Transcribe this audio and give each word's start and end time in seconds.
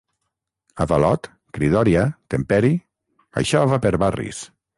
Avalot, 0.85 1.29
cridòria, 1.57 2.07
temperi, 2.35 2.73
això 3.45 3.63
va 3.75 3.81
per 3.87 3.95
barris. 4.07 4.43